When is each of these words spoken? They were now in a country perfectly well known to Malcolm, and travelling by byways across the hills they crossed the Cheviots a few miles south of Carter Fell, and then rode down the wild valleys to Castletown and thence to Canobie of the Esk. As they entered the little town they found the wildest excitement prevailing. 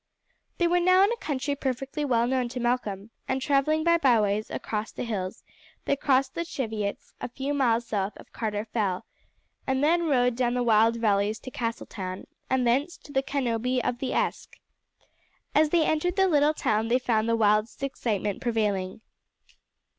They 0.57 0.65
were 0.67 0.79
now 0.79 1.03
in 1.03 1.11
a 1.11 1.15
country 1.17 1.55
perfectly 1.55 2.03
well 2.03 2.25
known 2.25 2.49
to 2.49 2.59
Malcolm, 2.59 3.11
and 3.27 3.39
travelling 3.39 3.83
by 3.83 3.99
byways 3.99 4.49
across 4.49 4.91
the 4.91 5.03
hills 5.03 5.43
they 5.85 5.95
crossed 5.95 6.33
the 6.33 6.43
Cheviots 6.43 7.13
a 7.21 7.29
few 7.29 7.53
miles 7.53 7.85
south 7.89 8.17
of 8.17 8.33
Carter 8.33 8.65
Fell, 8.65 9.05
and 9.67 9.83
then 9.83 10.07
rode 10.07 10.35
down 10.35 10.55
the 10.55 10.63
wild 10.63 10.95
valleys 10.95 11.37
to 11.41 11.51
Castletown 11.51 12.25
and 12.49 12.65
thence 12.65 12.97
to 12.97 13.13
Canobie 13.21 13.79
of 13.79 13.99
the 13.99 14.11
Esk. 14.13 14.57
As 15.53 15.69
they 15.69 15.85
entered 15.85 16.15
the 16.15 16.27
little 16.27 16.55
town 16.55 16.87
they 16.87 16.97
found 16.97 17.29
the 17.29 17.35
wildest 17.35 17.83
excitement 17.83 18.41
prevailing. 18.41 19.01